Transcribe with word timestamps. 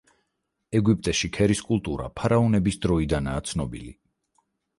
ეგვიპტეში 0.77 1.29
ქერის 1.37 1.61
კულტურა 1.67 2.07
ფარაონების 2.21 2.79
დროიდანაა 2.87 3.45
ცნობილი. 3.53 3.93